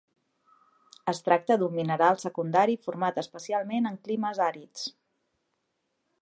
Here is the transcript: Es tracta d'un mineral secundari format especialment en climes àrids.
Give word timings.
Es 1.11 1.19
tracta 1.27 1.57
d'un 1.63 1.75
mineral 1.79 2.17
secundari 2.23 2.79
format 2.87 3.21
especialment 3.25 3.91
en 3.91 4.01
climes 4.09 4.43
àrids. 4.51 4.89